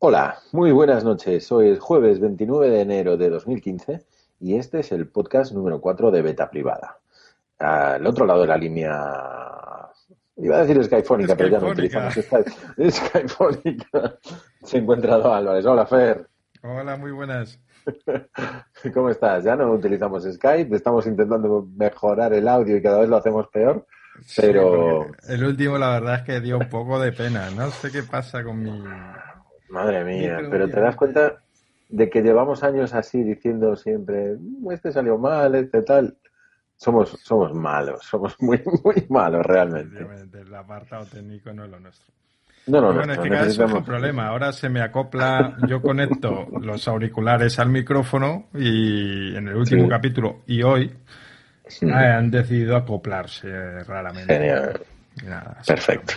[0.00, 1.50] Hola, muy buenas noches.
[1.50, 4.06] Hoy es jueves 29 de enero de 2015
[4.38, 7.00] y este es el podcast número 4 de Beta Privada.
[7.58, 8.92] Al otro lado de la línea,
[10.36, 12.90] iba a decir Skyfónica, pero ya no utilizamos Skype.
[12.92, 14.18] Skyfónica.
[14.62, 15.66] Se encuentra Álvarez.
[15.66, 16.28] Hola, Fer.
[16.62, 17.58] Hola, muy buenas.
[18.94, 19.42] ¿Cómo estás?
[19.42, 23.84] Ya no utilizamos Skype, estamos intentando mejorar el audio y cada vez lo hacemos peor.
[24.36, 25.06] Pero.
[25.28, 27.50] el último, la verdad es que dio un poco de pena.
[27.50, 28.70] No sé qué pasa con mi
[29.70, 31.38] Madre mía, pero te das cuenta
[31.88, 34.36] de que llevamos años así diciendo siempre,
[34.70, 36.16] este salió mal, este tal.
[36.76, 40.06] Somos, somos malos, somos muy, muy malos realmente.
[40.32, 42.14] El apartado técnico no es lo nuestro.
[42.68, 42.94] No, no, no.
[42.98, 44.28] Bueno, es que cada vez es un problema.
[44.28, 50.42] Ahora se me acopla, yo conecto los auriculares al micrófono y en el último capítulo
[50.46, 50.92] y hoy
[51.82, 54.34] han decidido acoplarse raramente.
[54.34, 54.80] Genial.
[55.66, 56.14] Perfecto.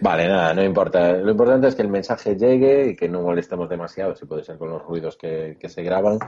[0.00, 1.12] Vale, nada, no importa.
[1.12, 4.58] Lo importante es que el mensaje llegue y que no molestemos demasiado, si puede ser
[4.58, 6.18] con los ruidos que, se graban.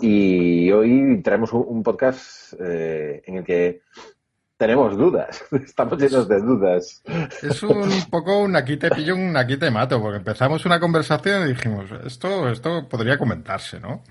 [0.00, 3.82] Y hoy traemos un, podcast eh, en el que
[4.62, 7.02] tenemos dudas, estamos llenos de dudas.
[7.42, 11.44] Es un poco un aquí te pillo, un aquí te mato, porque empezamos una conversación
[11.44, 14.04] y dijimos, esto, esto podría comentarse, ¿no?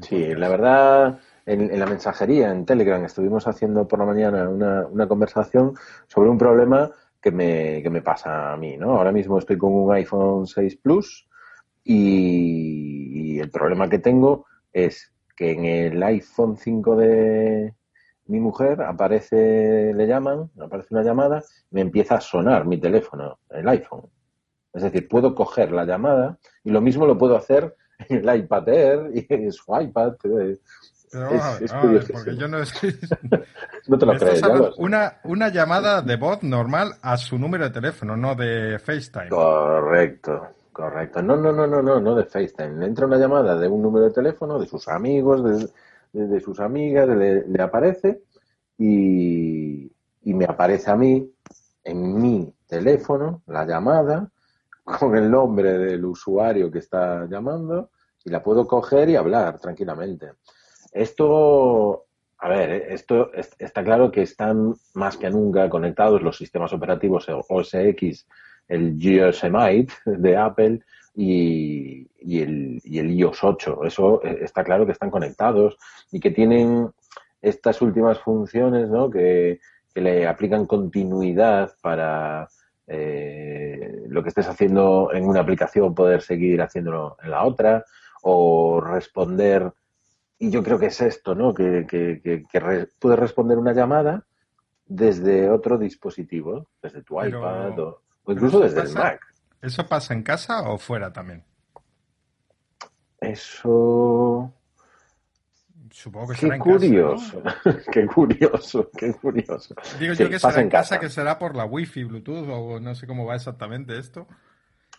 [0.00, 5.06] sí, la verdad, en, la mensajería, en Telegram, estuvimos haciendo por la mañana una, una
[5.06, 5.74] conversación
[6.06, 6.90] sobre un problema
[7.22, 8.96] que me, que me pasa a mí, ¿no?
[8.96, 11.28] Ahora mismo estoy con un iPhone 6 Plus
[11.84, 17.74] y, el problema que tengo es que en el iPhone 5 de
[18.26, 23.68] mi mujer aparece, le llaman, aparece una llamada, me empieza a sonar mi teléfono, el
[23.68, 24.08] iPhone.
[24.72, 27.76] Es decir, puedo coger la llamada y lo mismo lo puedo hacer
[28.08, 30.14] en el iPad Air y en su iPad.
[31.12, 32.58] Pero es, porque yo no
[33.88, 34.42] no te lo crees,
[34.78, 39.28] Una, una llamada de voz normal a su número de teléfono, no de FaceTime.
[39.28, 41.22] Correcto, correcto.
[41.22, 42.78] No, no, no, no, no, no de FaceTime.
[42.78, 45.44] Le entra una llamada de un número de teléfono, de sus amigos,
[46.14, 48.22] de, sus amigas, le, le aparece
[48.78, 51.30] y, y me aparece a mí
[51.84, 54.30] en mi teléfono la llamada
[54.82, 57.90] con el nombre del usuario que está llamando
[58.24, 60.32] y la puedo coger y hablar tranquilamente.
[60.92, 62.04] Esto,
[62.38, 67.74] a ver, esto está claro que están más que nunca conectados los sistemas operativos OS
[67.74, 68.26] X,
[68.68, 70.80] el Yosemite de Apple
[71.14, 72.06] y,
[72.40, 73.84] el, y el iOS 8.
[73.84, 75.76] Eso eh, está claro que están conectados
[76.10, 76.90] y que tienen
[77.40, 79.10] estas últimas funciones, ¿no?
[79.10, 79.60] Que,
[79.94, 82.48] le aplican continuidad para
[82.86, 87.84] eh, lo que estés haciendo en una aplicación poder seguir haciéndolo en la otra
[88.22, 89.70] o responder
[90.42, 91.54] y yo creo que es esto, ¿no?
[91.54, 92.44] Que, que,
[92.98, 94.26] puedes responder una llamada
[94.84, 99.20] desde otro dispositivo, desde tu iPad o, incluso desde el Mac.
[99.60, 101.44] ¿Eso pasa en casa o fuera también?
[103.20, 104.52] Eso.
[105.92, 109.76] Supongo que será curioso, en casa, qué curioso, qué curioso.
[110.00, 113.06] Digo yo que será en casa, que será por la Wi-Fi, Bluetooth o no sé
[113.06, 114.26] cómo va exactamente esto.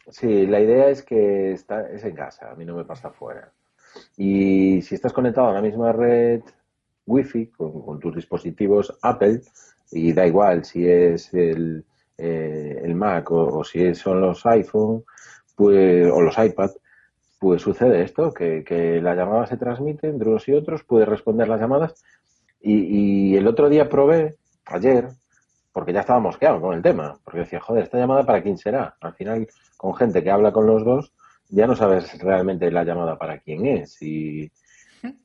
[0.07, 3.51] Sí, la idea es que está, es en casa, a mí no me pasa fuera.
[4.17, 6.41] Y si estás conectado a la misma red
[7.05, 9.41] Wi-Fi con, tus dispositivos Apple,
[9.91, 11.83] y da igual si es el,
[12.17, 15.03] eh, el Mac o, si son los iPhone
[15.55, 16.71] pues, o los iPad,
[17.39, 21.47] pues sucede esto, que, que la llamada se transmite entre unos y otros, puedes responder
[21.47, 21.93] las llamadas.
[22.61, 25.09] Y, y el otro día probé, ayer,
[25.73, 28.95] porque ya estaba mosqueado con el tema, porque decía, joder, esta llamada para quién será.
[29.01, 31.11] Al final, con gente que habla con los dos,
[31.49, 34.01] ya no sabes realmente la llamada para quién es.
[34.01, 34.51] Y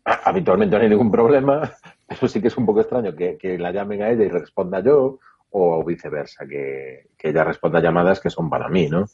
[0.05, 1.73] habitualmente no hay ningún problema,
[2.09, 5.19] eso sí que es un poco extraño que, la llamen a ella y responda yo,
[5.51, 9.07] o viceversa, que, ella responda llamadas que son para mí, ¿no?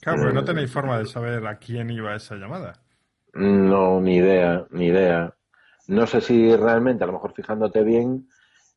[0.00, 2.80] Claro, pero no eh, tenéis forma de saber a quién iba esa llamada.
[3.34, 5.34] No, ni idea, ni idea.
[5.88, 8.28] No sé si realmente, a lo mejor fijándote bien,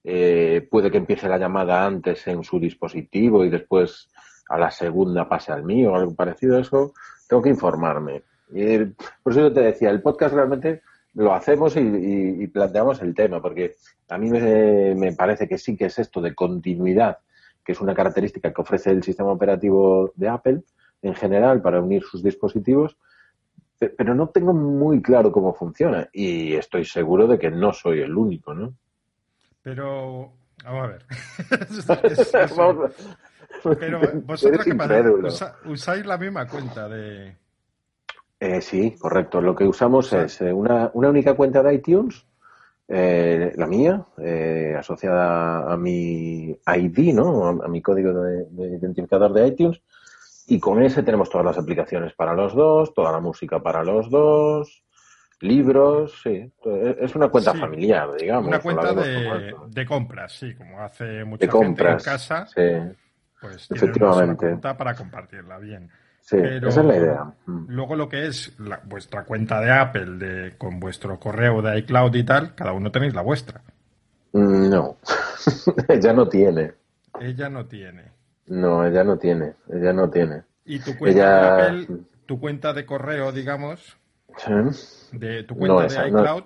[0.04, 4.10] eh, puede que empiece la llamada antes en su dispositivo y después
[4.50, 6.94] a la segunda pase al mío o algo parecido a eso
[7.28, 8.24] tengo que informarme.
[8.52, 8.78] Y
[9.24, 10.82] por eso yo te decía, el podcast realmente
[11.16, 13.76] lo hacemos y, planteamos el tema, porque
[14.10, 17.20] a mí me, parece que sí que es esto de continuidad,
[17.64, 20.62] que es una característica que ofrece el sistema operativo de Apple,
[21.02, 22.98] en general para unir sus dispositivos,
[23.78, 28.16] pero no tengo muy claro cómo funciona y estoy seguro de que no soy el
[28.16, 28.74] único, ¿no?
[29.62, 30.34] Pero,
[30.64, 31.06] vamos a ver.
[33.80, 35.56] Pero vosotros qué pasa?
[35.66, 37.36] ¿Usáis la misma cuenta de...?
[38.40, 39.42] Eh, sí, correcto.
[39.42, 42.26] Lo que usamos es eh, una, una, única cuenta de iTunes,
[42.88, 47.48] eh, la mía, eh, asociada a mi ID, ¿no?
[47.48, 49.82] A, mi código de, de, identificador de iTunes.
[50.48, 54.10] Y con ese tenemos todas las aplicaciones para los dos, toda la música para los
[54.10, 54.84] dos,
[55.42, 56.52] libros, sí.
[57.00, 58.48] Es una cuenta familiar, digamos.
[58.48, 62.46] Una cuenta de, de, compras, sí, como hace mucha gente en casa.
[62.48, 62.62] Sí.
[63.46, 64.24] Pues Efectivamente.
[64.24, 65.88] Una cuenta para compartirla, bien.
[66.20, 67.24] Sí, esa es la idea.
[67.46, 67.66] Mm.
[67.68, 72.16] Luego lo que es la, vuestra cuenta de Apple de, con vuestro correo de iCloud
[72.16, 73.62] y tal, cada uno tenéis la vuestra.
[74.32, 74.98] Mm, no,
[75.88, 76.74] ella no tiene.
[77.20, 78.12] Ella no tiene.
[78.48, 80.42] No, ella no tiene, ella no tiene.
[80.66, 83.96] ¿Y tu cuenta de Apple, tu cuenta de correo, digamos,
[85.12, 86.44] de tu cuenta de iCloud,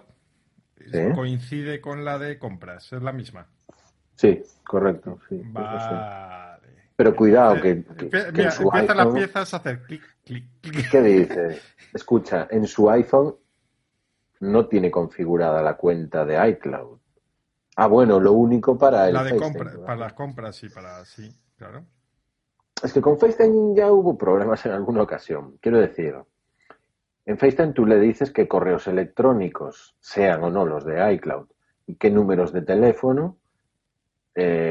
[1.16, 2.92] coincide con la de compras?
[2.92, 3.48] ¿Es la misma?
[4.16, 5.18] Sí, correcto.
[5.30, 6.49] Sí, vale.
[7.00, 10.92] Pero cuidado, que, en su iPhone, las piezas a hacer clic, clic, clic.
[10.92, 11.62] ¿Qué dice?
[11.94, 13.38] Escucha, en su iPhone
[14.42, 17.00] no tiene configurada la cuenta de iCloud.
[17.78, 21.34] Ah, bueno, lo único para el La de compra, para las compras, sí, para sí,
[21.56, 21.86] claro.
[22.84, 25.58] Es que con FaceTime ya hubo problemas en alguna ocasión.
[25.62, 26.16] Quiero decir,
[27.26, 31.48] en FaceTime tú le dices qué correos electrónicos, sean o no los de iCloud,
[31.88, 33.38] y qué números de teléfono
[34.36, 34.69] eh,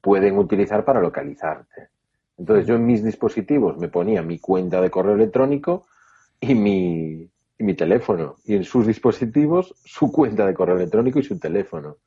[0.00, 1.88] pueden utilizar para localizarte.
[2.38, 5.86] Entonces yo en mis dispositivos me ponía mi cuenta de correo electrónico
[6.40, 8.36] y mi, y mi teléfono.
[8.44, 11.98] Y en sus dispositivos su cuenta de correo electrónico y su teléfono.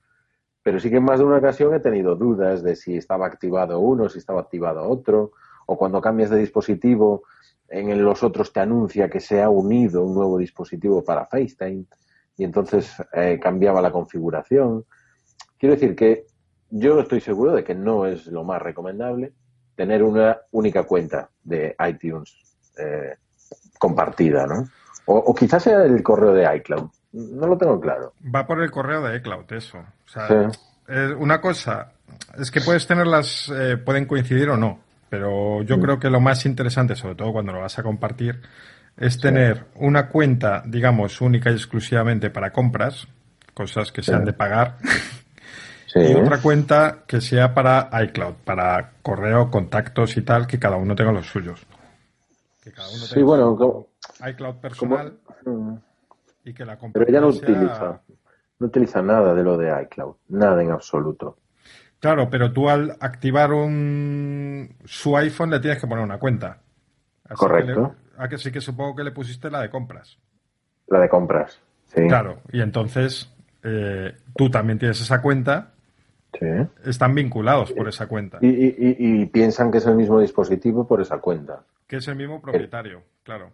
[0.64, 3.80] Pero sí que en más de una ocasión he tenido dudas de si estaba activado
[3.80, 5.34] uno, si estaba activado otro,
[5.66, 7.24] o cuando cambias de dispositivo,
[7.70, 11.86] en los otros te anuncia que se ha unido un nuevo dispositivo para FaceTime
[12.38, 14.86] y entonces eh, cambiaba la configuración.
[15.58, 16.26] Quiero decir que
[16.76, 19.32] yo estoy seguro de que no es lo más recomendable
[19.76, 22.36] tener una única cuenta de iTunes
[22.78, 23.16] eh,
[23.78, 24.68] compartida, ¿no?
[25.06, 26.90] O, quizás sea el correo de iCloud.
[27.12, 28.14] No lo tengo claro.
[28.34, 29.80] Va por el correo de iCloud, eso.
[29.80, 30.50] O sea,
[31.20, 31.92] una cosa
[32.40, 34.80] es que puedes tenerlas, eh, pueden coincidir o no,
[35.10, 35.82] pero yo mm.
[35.82, 38.42] creo que lo más interesante, sobre todo cuando lo vas a compartir,
[38.98, 43.08] es tener una cuenta, digamos, única y exclusivamente para compras,
[43.54, 44.78] cosas que se han de pagar,
[45.96, 50.96] y otra cuenta que sea para iCloud, para correo, contactos y tal, que cada uno
[50.96, 51.66] tenga los suyos.
[52.62, 53.88] Que cada uno tenga sí, bueno,
[54.28, 55.74] iCloud personal mm.
[56.46, 58.02] y que la Pero ella no utiliza,
[58.60, 61.38] no utiliza nada de lo de iCloud, nada en absoluto.
[62.00, 66.60] Claro, pero tú al activar un su iPhone le tienes que poner una cuenta.
[67.36, 67.96] Correcto.
[68.18, 70.20] a que que supongo que le pusiste la de compras.
[70.88, 72.08] La de compras, sí.
[72.08, 75.73] Claro, y entonces eh, tú también tienes esa cuenta
[76.86, 78.40] están vinculados por esa cuenta.
[78.42, 81.64] Y, piensan que es el mismo dispositivo por esa cuenta.
[81.88, 83.52] Que es el mismo propietario, claro.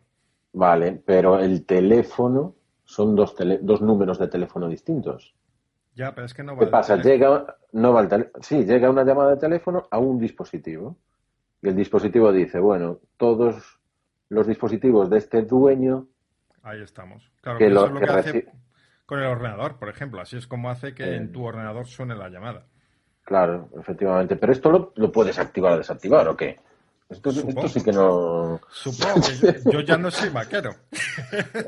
[0.54, 5.36] Vale, pero el teléfono son dos, dos números de teléfono distintos.
[5.96, 6.96] Ya, pero es que no va ¿Qué pasa?
[6.96, 8.08] Llega, no va
[8.42, 10.98] sí, llega una llamada de teléfono a un dispositivo.
[11.62, 13.80] Y el dispositivo dice, bueno, todos
[14.30, 16.08] los dispositivos de este dueño.
[16.64, 17.30] Ahí estamos.
[17.42, 18.52] Claro, que, eso es lo que, hace
[19.10, 20.22] con el ordenador, por ejemplo.
[20.22, 22.62] Así es como hace que en tu ordenador suene la llamada.
[23.24, 24.36] Claro, efectivamente.
[24.36, 26.60] Pero esto lo, puedes activar o desactivar, ¿o qué?
[27.10, 28.62] Esto, sí que no.
[28.70, 30.76] Supongo que yo, ya no soy vaquero.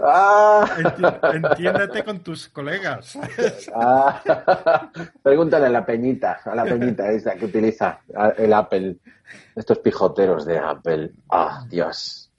[0.03, 0.67] Ah.
[1.33, 3.17] Entiéndete con tus colegas.
[3.74, 4.91] Ah.
[5.24, 8.01] Pregúntale a la peñita, a la peñita esa que utiliza
[8.38, 8.98] el Apple.
[9.55, 11.12] Estos pijoteros de Apple.
[11.31, 12.31] Ah, Dios.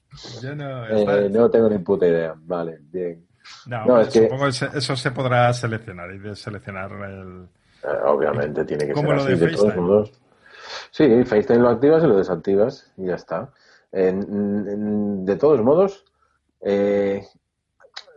[0.55, 2.35] no, eh, no tengo ni puta idea.
[2.37, 3.32] Vale, bien.
[3.67, 7.49] No, es supongo que eso se podrá seleccionar y de seleccionar el.
[7.83, 10.13] Eh, obviamente tiene que ser así de, todos modos.
[10.91, 13.53] Sí, FaceTime lo activas y lo desactivas y ya está.
[13.93, 16.05] de todos modos,
[16.61, 17.25] eh,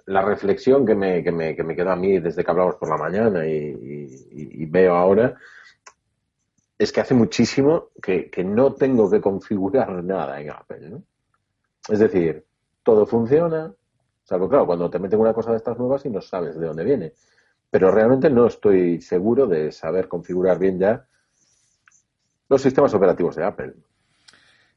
[0.06, 2.90] la reflexión que me, que, me, que me queda a mí desde que hablamos por
[2.90, 5.36] la mañana y, veo ahora
[6.78, 10.90] es que hace muchísimo que, que, no tengo que configurar nada en Apple.
[10.90, 11.04] ¿no?
[11.88, 12.46] Es decir,
[12.84, 13.74] todo funciona,
[14.26, 16.84] Salvo, claro, cuando te meten una cosa de estas nuevas y no sabes de dónde
[16.84, 17.14] viene.
[17.70, 21.06] Pero realmente no estoy seguro de saber configurar bien ya
[22.50, 23.74] los sistemas operativos de Apple.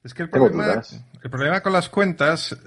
[0.04, 0.82] Es que el problema,
[1.22, 2.58] el problema con las cuentas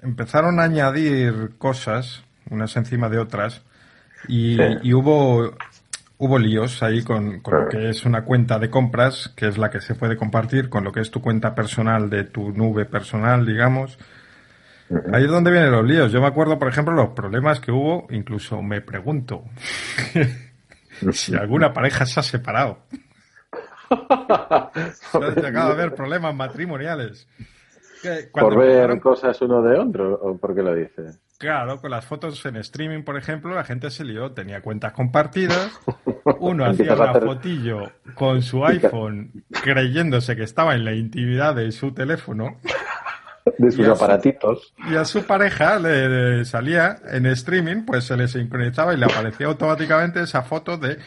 [0.00, 3.62] empezaron a añadir cosas, unas encima de otras,
[4.26, 5.54] y, hubo
[6.16, 9.70] hubo líos ahí con, con, lo que es una cuenta de compras, que es la
[9.70, 13.44] que se puede compartir, con lo que es tu cuenta personal de tu nube personal,
[13.44, 13.98] digamos.
[15.12, 16.12] Ahí es donde vienen los líos.
[16.12, 19.44] Yo me acuerdo, por ejemplo, los problemas que hubo, incluso me pregunto
[21.12, 22.78] si alguna pareja se ha separado.
[23.92, 27.28] se ha llegado a haber problemas matrimoniales.
[28.32, 31.20] ¿Por ver cosas uno de otro o por qué lo dices?
[31.38, 35.72] Claro, con las fotos en streaming, por ejemplo, la gente se lió, tenía cuentas compartidas,
[36.38, 41.92] uno hacía una fotillo con su iPhone creyéndose que estaba en la intimidad de su
[41.92, 42.58] teléfono.
[43.62, 44.74] De sus aparatitos.
[44.90, 49.46] y a su pareja le, salía en streaming, pues se le sincronizaba y le aparecía
[49.46, 50.98] automáticamente esa foto de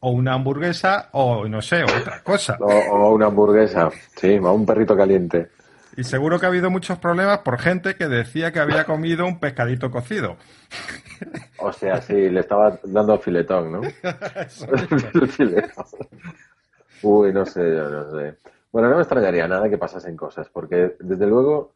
[0.00, 2.56] o una hamburguesa o no sé, otra cosa.
[2.58, 5.50] O, una hamburguesa, sí, o un perrito caliente.
[5.94, 9.38] Y seguro que ha habido muchos problemas por gente que decía que había comido un
[9.38, 10.38] pescadito cocido.
[11.58, 13.80] O sea, sí, le estaba dando filetón, ¿no?
[17.02, 18.36] Uy, no sé, yo no sé.
[18.72, 21.74] Bueno, no me extrañaría nada que pasasen cosas, porque desde luego,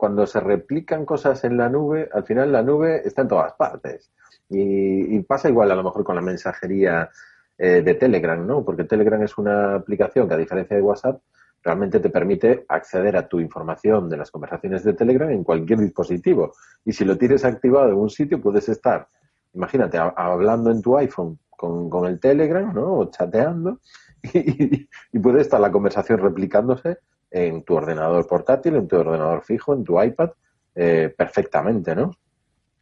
[0.00, 4.10] cuando se replican cosas en la nube, al final la nube está en todas partes.
[4.48, 7.10] Y, pasa igual a lo mejor con la mensajería
[7.58, 8.64] eh, de Telegram, ¿no?
[8.64, 11.20] Porque Telegram es una aplicación que, a diferencia de WhatsApp,
[11.62, 16.54] realmente te permite acceder a tu información de las conversaciones de Telegram en cualquier dispositivo.
[16.82, 19.06] Y si lo tienes activado en un sitio, puedes estar,
[19.52, 23.00] imagínate, hablando en tu iPhone con, el Telegram, ¿no?
[23.00, 23.80] O chateando,
[24.32, 26.96] y, puede estar la conversación replicándose
[27.30, 30.30] en tu ordenador portátil, en tu ordenador fijo, en tu iPad,
[30.74, 32.10] eh, perfectamente, ¿no?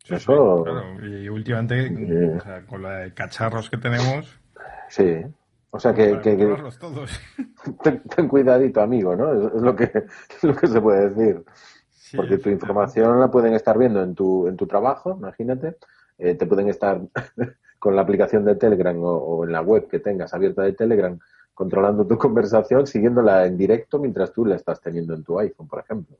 [0.08, 0.64] Eso...
[0.64, 1.06] claro.
[1.06, 2.38] Y últimamente, eh.
[2.66, 4.40] con la de cacharros que tenemos...
[4.88, 5.22] Sí,
[5.70, 6.16] o sea que,
[8.16, 9.48] Ten, cuidadito, amigo, ¿no?
[9.48, 9.90] Es, lo que
[10.42, 11.44] lo que se puede decir.
[12.16, 15.76] Porque tu información la pueden estar viendo en tu en tu trabajo, imagínate.
[16.16, 17.02] Eh, te pueden estar
[17.78, 21.18] con la aplicación de Telegram o, en la web que tengas abierta de Telegram
[21.58, 25.80] controlando tu conversación, siguiéndola en directo mientras tú la estás teniendo en tu iPhone, por
[25.80, 26.16] ejemplo.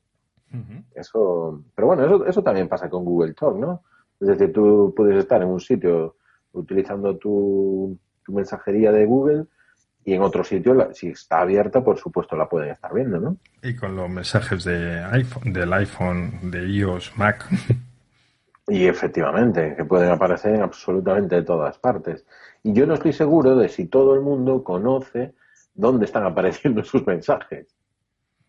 [0.95, 3.83] Eso, pero bueno, eso, eso también pasa con Google Talk, ¿no?
[4.19, 6.17] Es decir, tú puedes estar en un sitio
[6.53, 9.47] utilizando tu tu mensajería de Google
[10.05, 13.39] y en otro sitio, si está abierta, por supuesto la pueden estar viendo, ¿no?
[13.63, 17.47] Y con los mensajes de iPhone, del iPhone, de iOS, Mac.
[18.71, 22.27] Y efectivamente, que pueden aparecer en absolutamente todas partes.
[22.63, 25.35] Y yo no estoy seguro de si todo el mundo conoce
[25.75, 27.75] dónde están apareciendo sus mensajes.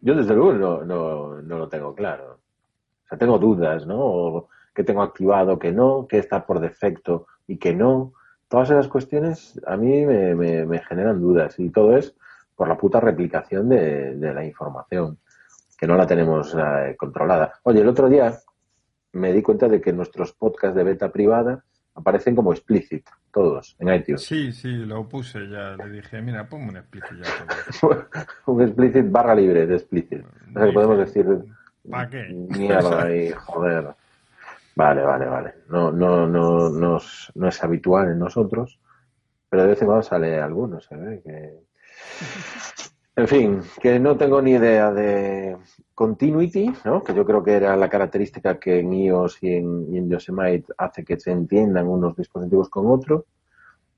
[0.02, 2.40] Yo desde luego no, no, no lo tengo claro.
[3.06, 4.00] O sea, tengo dudas, ¿no?
[4.00, 8.14] O que tengo activado, que no, que está por defecto y que no
[8.50, 12.16] todas esas cuestiones a mí me, generan dudas y todo es
[12.56, 15.18] por la puta replicación de, la información,
[15.78, 17.54] que no la tenemos eh, controlada.
[17.64, 18.38] Oye, el otro día
[19.14, 21.64] me di cuenta de que nuestros podcasts de beta privada
[22.00, 24.24] aparecen como explicit, todos, en iTunes.
[24.24, 28.08] Sí, sí, lo puse ya, le dije, mira, ponme un explicit ya.
[28.48, 30.24] un explicit barra libre de explicit.
[30.24, 31.26] O sea que podemos decir...
[31.90, 32.28] ¿Para qué?
[32.30, 33.96] Mierda y joder.
[34.76, 35.54] Vale, vale, vale.
[35.70, 36.98] No, no, no, no,
[37.48, 38.80] es, habitual en nosotros,
[39.50, 41.22] pero de vez en cuando sale algunos, ¿eh?
[41.24, 41.60] Que...
[43.20, 45.58] En fin, que no tengo ni idea de
[45.94, 47.04] continuity, ¿no?
[47.04, 50.72] que yo creo que era la característica que en iOS y en, y en Yosemite
[50.78, 53.26] hace que se entiendan unos dispositivos con otros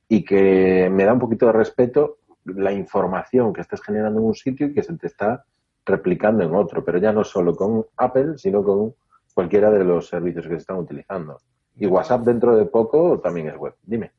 [0.09, 4.33] y que me da un poquito de respeto la información que estás generando en un
[4.33, 5.45] sitio y que se te está
[5.85, 8.95] replicando en otro, pero ya no solo con Apple, sino con
[9.35, 11.37] cualquiera de los servicios que se están utilizando.
[11.75, 13.75] Y WhatsApp dentro de poco también es web.
[13.83, 14.13] Dime.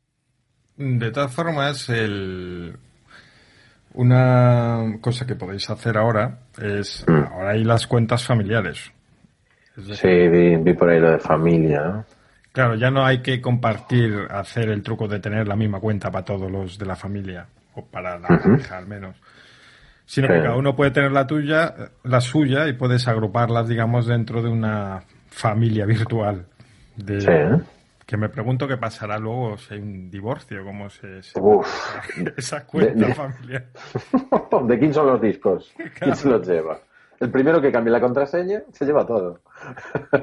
[0.76, 2.78] De todas formas, el...
[3.94, 7.32] una cosa que podéis hacer ahora es, mm.
[7.32, 8.92] ahora hay las cuentas familiares.
[9.76, 12.04] sí, vi, por ahí lo de familia.
[12.52, 16.24] Claro, ya no hay que compartir, hacer el truco de tener la misma cuenta para
[16.24, 19.16] todos los de la familia, o para la hija al menos
[20.12, 24.42] sino que cada uno puede tener la tuya, la suya y puedes agruparlas, digamos, dentro
[24.42, 26.44] de una familia virtual.
[26.96, 27.62] De,
[28.12, 31.20] Que me pregunto qué pasará luego si hay un divorcio, cómo se,
[32.36, 33.68] esa cuenta familiar.
[34.68, 35.72] ¿De quién son los discos?
[35.98, 36.78] ¿Quién se los lleva?
[37.18, 39.40] El primero que cambie la contraseña se lleva todo.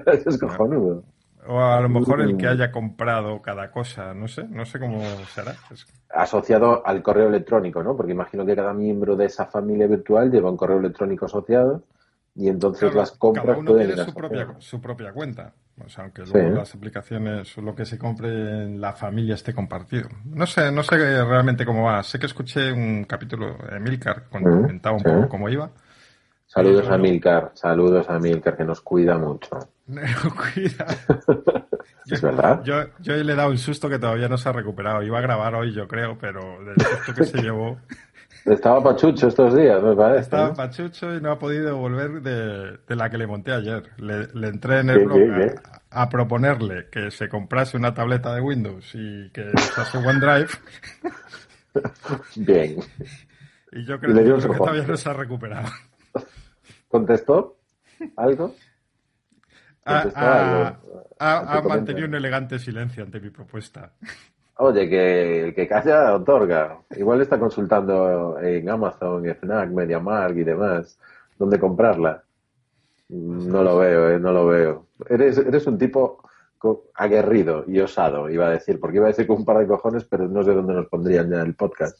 [0.06, 1.04] Eso es cojonudo.
[1.48, 5.02] O a lo mejor el que haya comprado cada cosa, no sé, no sé cómo
[5.34, 5.56] será.
[6.14, 7.98] Asociado al correo electrónico, ¿no?
[7.98, 11.82] Porque imagino que cada miembro de esa familia virtual lleva un correo electrónico asociado
[12.40, 15.54] y entonces las compras cada uno tiene su propia, su propia cuenta.
[15.86, 20.08] O sea, aunque luego las aplicaciones, lo que se compre en la familia esté compartido.
[20.26, 22.02] No sé, no sé realmente cómo va.
[22.04, 25.70] Sé que escuché un capítulo de Milcar cuando comentaba un poco cómo iba
[26.52, 29.60] Saludos a Milcar, saludos a Milcar, que nos cuida mucho.
[29.86, 30.88] Nos cuida.
[32.08, 32.64] ¿Es verdad?
[32.64, 35.04] Yo, yo le he dado un susto que todavía no se ha recuperado.
[35.04, 37.78] Iba a grabar hoy, yo creo, pero del susto que se llevó.
[38.46, 40.22] Estaba pachucho estos días, me parece.
[40.22, 43.84] Estaba pachucho y no ha podido volver de, de la que le monté ayer.
[43.98, 45.20] Le, le entré en el blog
[45.92, 50.50] a, a, proponerle que se comprase una tableta de Windows y que usase OneDrive.
[52.36, 52.78] Bien.
[53.72, 55.70] Y yo creo, que, que todavía no se ha recuperado.
[56.88, 57.58] ¿Contestó
[58.16, 58.56] algo?
[59.86, 60.78] Ha,
[61.20, 63.94] ha, ha mantenido un elegante silencio ante mi propuesta.
[64.62, 66.80] Oye, que el que calla otorga.
[66.92, 71.00] Igual está consultando en Amazon, Fnac, MediaMark y demás
[71.38, 72.24] dónde comprarla.
[73.08, 74.88] No lo veo, eh, no lo veo.
[75.08, 76.22] Eres, eres un tipo
[76.94, 80.04] aguerrido y osado, iba a decir, porque iba a decir con un par de cojones,
[80.04, 81.98] pero no sé dónde nos pondrían ya el podcast.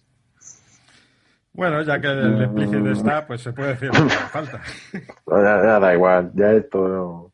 [1.54, 4.62] Bueno, ya que el explícito está, pues se puede decir lo que falta.
[5.28, 7.32] Ya, ya, da igual, ya esto no.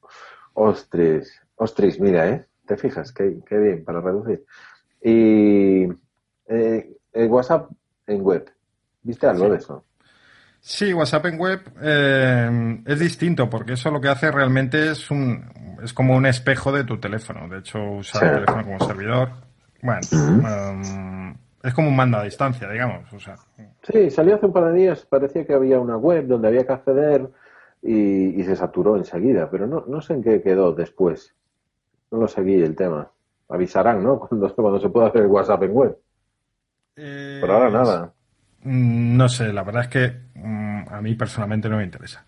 [0.54, 2.46] Ostris, ostris, mira, ¿eh?
[2.68, 3.12] ¿Te fijas?
[3.12, 4.46] Qué, qué bien, para reducir.
[5.08, 5.88] Y
[6.48, 7.70] eh, el WhatsApp
[8.08, 8.52] en web,
[9.04, 9.52] ¿viste algo sí.
[9.52, 9.84] de eso?
[10.60, 15.46] Sí, WhatsApp en web eh, es distinto porque eso lo que hace realmente es un
[15.84, 17.48] es como un espejo de tu teléfono.
[17.48, 18.28] De hecho, usar sí.
[18.28, 19.30] el teléfono como servidor,
[19.84, 20.74] bueno, uh -huh.
[20.74, 23.14] um, es como un mando a distancia, digamos.
[23.14, 23.36] O sea.
[23.84, 26.74] Sí, salió hace un par de días, parecía que había una web donde había que
[26.74, 27.30] acceder
[27.84, 31.36] y, y se saturó enseguida, pero no, no sé en qué quedó después.
[32.10, 33.12] No lo seguí el tema.
[33.50, 34.20] Avisarán, ¿no?
[34.28, 35.98] Cuando, cuando se pueda hacer el WhatsApp en web.
[36.96, 38.14] Eh, Por ahora nada.
[38.64, 42.26] No sé, la verdad es que um, a mí personalmente no me interesa.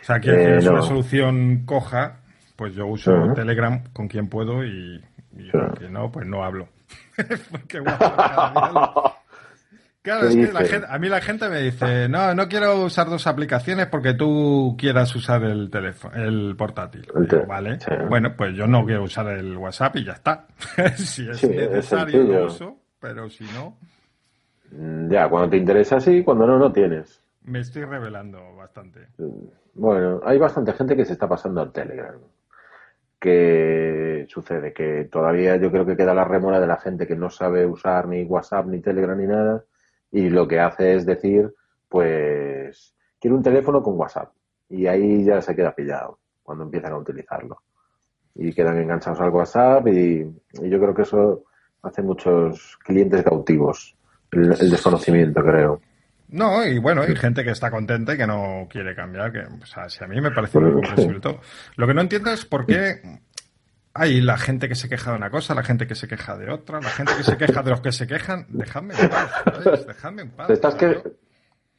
[0.00, 0.72] O sea, que eh, es no.
[0.72, 2.20] una solución coja,
[2.56, 3.34] pues yo uso uh -huh.
[3.34, 5.02] Telegram con quien puedo y,
[5.36, 5.78] y uh -huh.
[5.78, 6.68] que no, pues no hablo.
[7.50, 9.14] Porque WhatsApp
[10.02, 13.10] Claro, es que la gente, a mí la gente me dice, no, no quiero usar
[13.10, 17.06] dos aplicaciones porque tú quieras usar el teléfono, el portátil.
[17.14, 17.90] Digo, vale, sí.
[18.08, 20.46] bueno, pues yo no quiero usar el WhatsApp y ya está.
[20.96, 23.76] si es sí, necesario, lo uso, pero si no.
[24.70, 27.22] Mm, Ya, cuando te interesa sí, cuando no, no tienes.
[27.44, 29.08] Me estoy revelando bastante.
[29.74, 32.16] Bueno, hay bastante gente que se está pasando al Telegram.
[33.18, 34.72] ¿Qué sucede?
[34.72, 38.08] Que todavía yo creo que queda la remora de la gente que no sabe usar
[38.08, 39.62] ni WhatsApp, ni Telegram, ni nada
[40.12, 41.54] y lo que hace es decir,
[41.88, 44.32] pues, quiero un teléfono con WhatsApp.
[44.68, 47.62] Y ahí ya se queda pillado cuando empiezan a utilizarlo.
[48.34, 50.20] Y quedan enganchados al WhatsApp y,
[50.62, 51.44] y yo creo que eso
[51.82, 53.96] hace muchos clientes cautivos,
[54.32, 55.80] el, el, desconocimiento, creo.
[56.28, 59.66] No, y bueno, hay gente que está contenta y que no quiere cambiar, que, o
[59.66, 61.40] sea, si a mí me parece muy comprensible todo.
[61.74, 63.00] Lo que no entiendo es por qué
[64.00, 66.50] hay la gente que se queja de una cosa, la gente que se queja de
[66.50, 68.46] otra, la gente que se queja de los que se quejan.
[68.48, 69.86] Dejadme en paz, ¿sabes?
[69.86, 70.46] Dejadme en paz.
[70.46, 71.02] ¿Te estás que...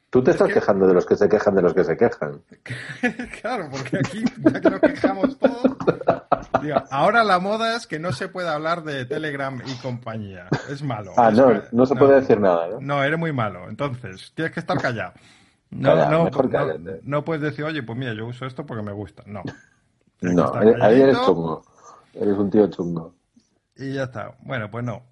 [0.08, 0.60] Tú te estás es que...
[0.60, 2.40] quejando de los que se quejan de los que se quejan.
[3.40, 5.76] claro, porque aquí, ya que nos quejamos todos.
[6.62, 10.46] Digo, ahora la moda es que no se puede hablar de Telegram y compañía.
[10.70, 11.14] Es malo.
[11.16, 12.80] Ah, es no, no se puede decir nada, ¿no?
[12.80, 13.68] No, eres muy malo.
[13.68, 15.14] Entonces, tienes que estar callado.
[15.70, 16.30] No, no, no,
[17.02, 19.24] no, puedes decir, oye, pues mira, yo uso esto porque me gusta.
[19.26, 19.42] No.
[20.20, 21.64] No, ahí eres chungo.
[22.14, 23.14] Eres un tío chungo.
[23.76, 24.36] Y ya está.
[24.42, 25.02] Bueno, pues no.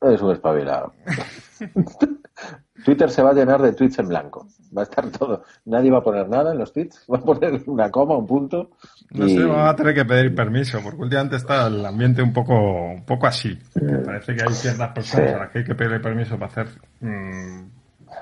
[0.00, 0.92] Eres un espabilado.
[2.84, 4.46] Twitter se va a llenar de tweets en blanco.
[4.76, 5.42] Va a estar todo.
[5.64, 7.04] Nadie va a poner nada en los tweets.
[7.12, 8.70] Va a poner una coma, un punto.
[9.10, 12.54] No sé, vamos a tener que pedir permiso, porque últimamente está el ambiente un poco,
[12.54, 13.58] un poco así.
[14.04, 15.34] Parece que hay ciertas personas sí.
[15.34, 16.68] a las que hay que pedir permiso para hacer
[17.00, 17.66] mmm,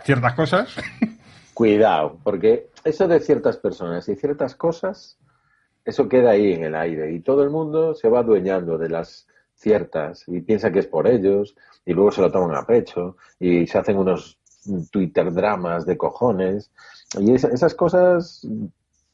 [0.04, 0.74] ciertas cosas.
[1.54, 5.18] Cuidado, porque eso de ciertas personas y ciertas cosas,
[5.86, 7.12] eso queda ahí en el aire.
[7.12, 11.06] Y todo el mundo se va adueñando de las ciertas y piensa que es por
[11.06, 14.38] ellos y luego se lo toman a pecho y se hacen unos
[14.90, 16.70] Twitter dramas de cojones
[17.18, 18.46] y es, esas cosas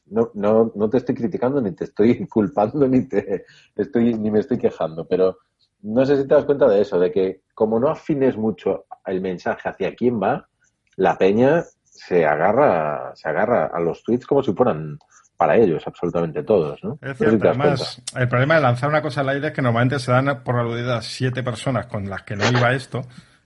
[0.07, 3.45] no, no, no te estoy criticando ni te estoy culpando ni te
[3.77, 5.37] estoy ni me estoy quejando pero
[5.81, 9.21] no sé si te das cuenta de eso de que como no afines mucho el
[9.21, 10.49] mensaje hacia quién va
[10.97, 14.99] la peña se agarra se agarra a los tweets como si fueran
[15.43, 16.97] para ellos, absolutamente todos, ¿no?
[17.01, 20.09] Es cierto, además, el problema de lanzar una cosa al aire es que normalmente se
[20.09, 23.01] dan por aludidas siete personas con las que no iba esto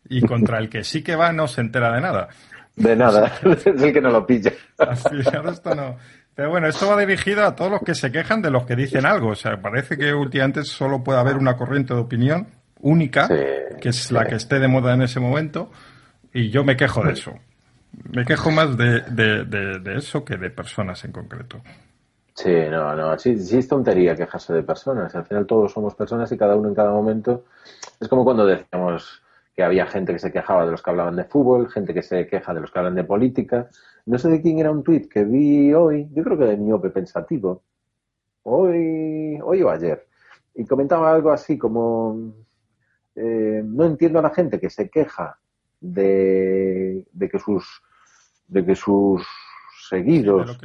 [0.07, 2.27] y contra el que sí que va no se entera de nada.
[2.75, 4.53] De nada, es el que no lo pilla.
[4.77, 5.97] Así, esto no.
[6.35, 9.07] Pero bueno, esto va dirigido a todos los que se quejan de los que dicen
[9.07, 9.29] algo.
[9.29, 12.45] O sea, parece que últimamente solo puede haber una corriente de opinión
[12.79, 13.33] única, sí,
[13.81, 14.13] que es sí.
[14.13, 15.71] la que esté de moda en ese momento,
[16.31, 17.33] y yo me quejo de eso.
[18.13, 21.61] Me quejo más de, de, de, de, eso que de personas en concreto.
[22.37, 25.15] Sí, no, no, sí, sí es tontería quejarse de personas.
[25.15, 27.45] Al final todos somos personas y cada uno en cada momento.
[27.99, 29.23] Es como cuando decíamos
[29.55, 32.27] que había gente que se quejaba de los que hablaban de fútbol, gente que se
[32.27, 33.69] queja de los que hablan de política.
[34.05, 36.91] No sé de quién era un tuit que vi hoy, yo creo que de Miope
[36.91, 37.63] Pensativo,
[38.43, 40.07] hoy, hoy o ayer,
[40.53, 42.33] y comentaba algo así como,
[43.15, 45.39] eh, no entiendo a la gente que se queja
[45.81, 47.81] de, que sus
[48.47, 49.27] de que sus
[49.89, 50.59] seguidos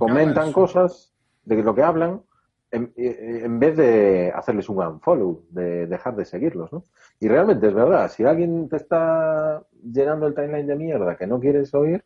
[0.00, 1.11] comentan cosas,
[1.44, 2.22] de lo que hablan,
[2.70, 6.84] en, en, vez de hacerles un unfollow, de dejar de seguirlos, ¿no?
[7.20, 11.38] Y realmente es verdad, si alguien te está llenando el timeline de mierda que no
[11.38, 12.02] quieres oír,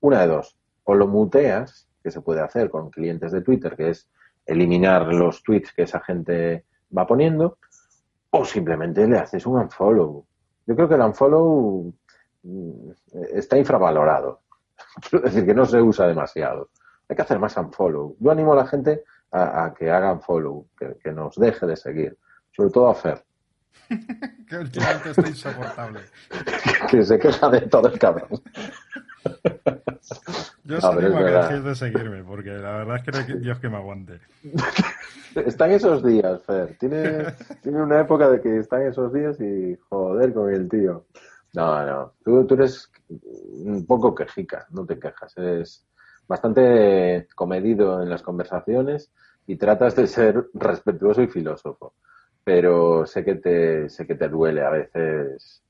[0.00, 3.90] una de dos, o lo muteas, que se puede hacer con clientes de Twitter, que
[3.90, 4.08] es
[4.46, 6.64] eliminar los tweets que esa gente
[6.96, 7.58] va poniendo,
[8.30, 10.24] o simplemente le haces un unfollow.
[10.66, 11.92] Yo creo que el unfollow
[12.44, 12.90] mm,
[13.34, 14.40] está infravalorado.
[15.10, 16.70] Quiero decir que no se usa demasiado.
[17.08, 18.16] Hay que hacer más unfollow.
[18.18, 22.18] Yo animo a la gente a, que hagan follow, que, nos deje de seguir.
[22.50, 23.24] Sobre todo a Fer.
[24.48, 26.00] que últimamente está insoportable.
[26.90, 28.42] que se queja de todo el cabrón.
[30.64, 33.68] Yo os animo a que de seguirme, porque la verdad es que no Dios que
[33.68, 34.20] me aguante.
[35.34, 36.76] Están esos días, Fer.
[36.78, 37.26] Tiene,
[37.62, 41.04] tiene una época de que están esos días y joder con el tío.
[41.52, 42.12] No, no.
[42.24, 45.36] Tú, tú eres un poco quejica, no te quejas.
[45.36, 45.85] Eres
[46.28, 49.10] bastante comedido en las conversaciones
[49.46, 51.94] y tratas de ser respetuoso y filósofo.
[52.44, 55.62] Pero sé que te, sé que te duele a veces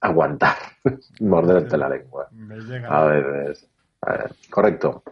[0.00, 0.56] aguantar,
[1.20, 2.28] morderte la lengua.
[2.88, 3.56] A ver,
[4.02, 5.02] a ver, correcto.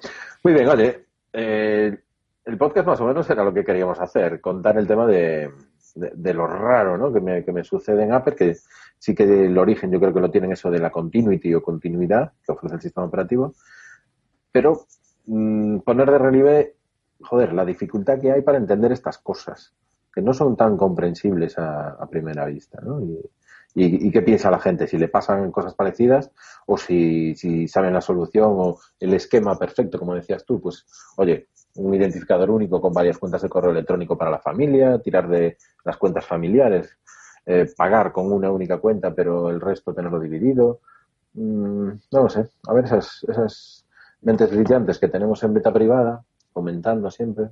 [0.42, 1.98] Muy bien, oye, eh,
[2.44, 5.50] el podcast más o menos era lo que queríamos hacer, contar el tema de,
[5.94, 7.12] de, lo raro ¿no?
[7.12, 8.56] que, me, que me sucede en Apple, que
[8.98, 12.32] sí que el origen yo creo que lo tienen eso de la continuity o continuidad
[12.44, 13.54] que ofrece el sistema operativo,
[14.52, 14.86] pero
[15.26, 16.76] mm, poner de relieve,
[17.20, 19.74] joder, la dificultad que hay para entender estas cosas,
[20.14, 23.00] que no son tan comprensibles a, primera vista, ¿no?
[23.00, 23.18] Y,
[23.74, 26.30] y, qué piensa la gente, si le pasan cosas parecidas
[26.66, 30.84] o si, si saben la solución o el esquema perfecto, como decías tú, pues,
[31.16, 35.56] oye, un identificador único con varias cuentas de correo electrónico para la familia, tirar de
[35.84, 36.98] las cuentas familiares,
[37.46, 40.80] eh, pagar con una única cuenta, pero el resto tenerlo dividido.
[41.34, 42.48] Mm, no lo sé.
[42.68, 43.81] A ver esas, esas
[44.22, 47.50] mentes brillantes que tenemos en beta privada, comentando siempre.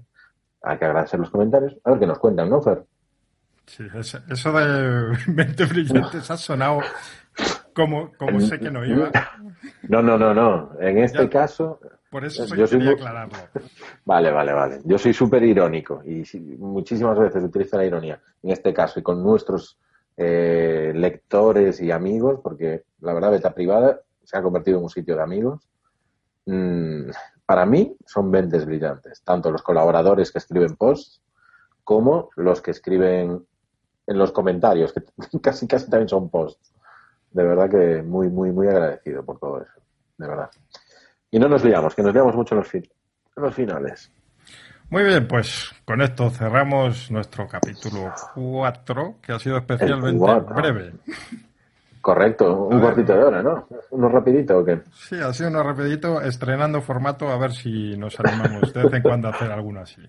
[0.62, 1.76] Hay que agradecer los comentarios.
[1.84, 2.84] A ver qué nos cuentan, ¿no, Fer?
[3.66, 6.80] Sí, eso de mentes brillantes ha sonado
[7.74, 9.10] como, como sé que no iba.
[9.88, 10.72] No, no, no, no.
[10.80, 11.80] En este caso.
[12.10, 12.88] Por eso yo soy...
[12.88, 13.36] aclararlo.
[14.04, 14.80] Vale, vale, vale.
[14.84, 16.24] Yo soy súper irónico y
[16.58, 18.20] muchísimas veces utilizo la ironía.
[18.42, 19.78] En este caso y con nuestros
[20.16, 25.14] eh, lectores y amigos, porque la verdad, Beta Privada se ha convertido en un sitio
[25.14, 25.60] de amigos.
[26.50, 27.10] Mm,
[27.46, 31.22] para mí son ventes brillantes, tanto los colaboradores que escriben posts
[31.84, 33.46] como los que escriben
[34.06, 35.02] en los comentarios, que
[35.40, 36.74] casi casi también son posts.
[37.30, 39.80] De verdad que muy, muy, muy agradecido por todo eso.
[40.18, 40.50] De verdad.
[41.30, 42.82] Y no nos liamos, que nos liamos mucho en los, en
[43.36, 44.12] los finales.
[44.88, 50.94] Muy bien, pues con esto cerramos nuestro capítulo 4, que ha sido especialmente breve.
[52.00, 53.66] Correcto, un cortito de hora, ¿no?
[53.90, 54.80] ¿Uno rapidito o qué?
[54.92, 59.02] Sí, ha sido uno rapidito, estrenando formato, a ver si nos animamos de vez en
[59.02, 60.02] cuando a hacer alguno así.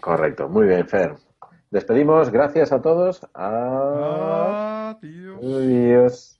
[0.00, 1.14] Correcto, muy bien, Fer.
[1.70, 3.24] Despedimos, gracias a todos.
[3.32, 4.98] Adiós.
[5.44, 6.39] Adiós.